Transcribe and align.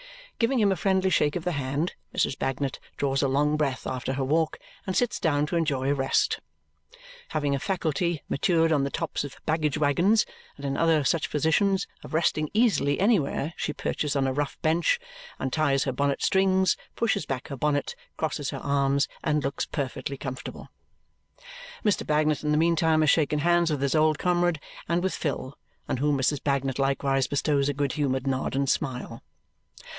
Giving 0.39 0.59
him 0.59 0.71
a 0.71 0.75
friendly 0.75 1.11
shake 1.11 1.35
of 1.35 1.43
the 1.43 1.51
hand, 1.51 1.93
Mrs. 2.15 2.35
Bagnet 2.39 2.79
draws 2.97 3.21
a 3.21 3.27
long 3.27 3.55
breath 3.55 3.85
after 3.85 4.13
her 4.13 4.23
walk 4.23 4.57
and 4.87 4.97
sits 4.97 5.19
down 5.19 5.45
to 5.45 5.55
enjoy 5.55 5.91
a 5.91 5.93
rest. 5.93 6.39
Having 7.29 7.53
a 7.53 7.59
faculty, 7.59 8.23
matured 8.27 8.71
on 8.71 8.83
the 8.83 8.89
tops 8.89 9.23
of 9.23 9.35
baggage 9.45 9.77
waggons 9.77 10.25
and 10.57 10.65
in 10.65 10.75
other 10.75 11.03
such 11.03 11.29
positions, 11.29 11.85
of 12.03 12.15
resting 12.15 12.49
easily 12.55 12.99
anywhere, 12.99 13.53
she 13.55 13.73
perches 13.73 14.15
on 14.15 14.25
a 14.25 14.33
rough 14.33 14.59
bench, 14.63 14.99
unties 15.39 15.83
her 15.83 15.91
bonnet 15.91 16.23
strings, 16.23 16.75
pushes 16.95 17.27
back 17.27 17.49
her 17.49 17.55
bonnet, 17.55 17.93
crosses 18.17 18.49
her 18.49 18.57
arms, 18.57 19.07
and 19.23 19.43
looks 19.43 19.67
perfectly 19.67 20.17
comfortable. 20.17 20.69
Mr. 21.85 22.03
Bagnet 22.07 22.41
in 22.43 22.49
the 22.49 22.57
meantime 22.57 23.01
has 23.01 23.11
shaken 23.11 23.37
hands 23.37 23.69
with 23.69 23.83
his 23.83 23.93
old 23.93 24.17
comrade 24.17 24.59
and 24.89 25.03
with 25.03 25.13
Phil, 25.13 25.55
on 25.87 25.97
whom 25.97 26.17
Mrs. 26.17 26.43
Bagnet 26.43 26.79
likewise 26.79 27.27
bestows 27.27 27.69
a 27.69 27.75
good 27.75 27.91
humoured 27.91 28.25
nod 28.25 28.55
and 28.55 28.67
smile. 28.67 29.21